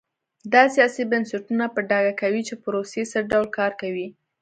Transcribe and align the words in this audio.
دا 0.53 0.63
سیاسي 0.75 1.03
بنسټونه 1.11 1.65
په 1.75 1.79
ډاګه 1.89 2.13
کوي 2.21 2.41
چې 2.47 2.53
پروسې 2.63 3.01
څه 3.11 3.19
ډول 3.29 3.45
کار 3.57 3.71
کوي. 3.81 4.07